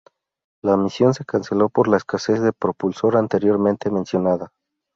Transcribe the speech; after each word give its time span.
La 0.63 0.77
misión 0.77 1.13
se 1.13 1.23
canceló 1.25 1.69
por 1.69 1.87
la 1.87 1.97
escasez 1.97 2.41
de 2.41 2.53
propulsor 2.53 3.15
anteriormente 3.17 3.91
mencionada. 3.91 4.51